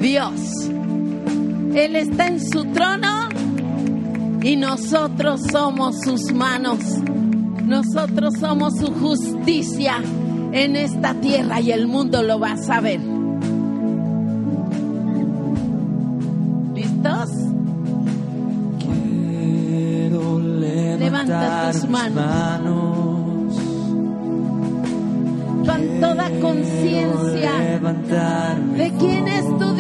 Dios. 0.00 0.68
Él 1.74 1.96
está 1.96 2.29
en 2.29 2.40
su 2.40 2.64
trono 2.66 3.29
y 4.42 4.57
nosotros 4.57 5.40
somos 5.50 5.96
sus 6.02 6.33
manos. 6.33 6.79
Nosotros 7.66 8.35
somos 8.38 8.79
su 8.79 8.87
justicia 8.94 9.96
en 10.52 10.76
esta 10.76 11.14
tierra 11.14 11.61
y 11.61 11.72
el 11.72 11.88
mundo 11.88 12.22
lo 12.22 12.38
va 12.38 12.52
a 12.52 12.57
saber. 12.57 13.00
¿Listos? 16.72 17.31
Quiero 18.79 20.38
Levanta 20.38 21.72
tus 21.72 21.83
levantar 21.83 22.11
manos. 22.12 23.57
Con 25.66 26.00
toda 26.00 26.31
conciencia 26.40 27.50
Levantar 27.59 28.61
de 28.61 28.92
quién 29.00 29.26
es 29.26 29.44
tu 29.59 29.76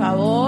favor. 0.00 0.39